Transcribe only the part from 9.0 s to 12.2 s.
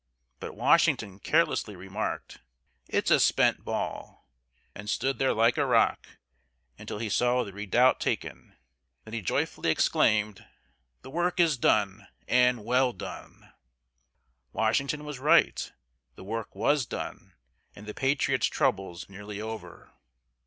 Then he joyfully exclaimed: "The work is done,